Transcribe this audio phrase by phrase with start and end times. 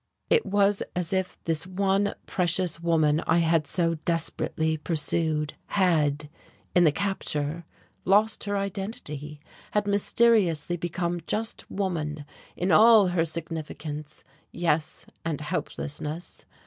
[0.31, 6.27] It was as if this one precious woman I had so desperately pursued had,
[6.75, 7.65] in the capture,
[8.03, 9.39] lost her identity,
[9.73, 12.25] had mysteriously become just woman,
[12.57, 16.45] in all her significance, yes, and helplessness.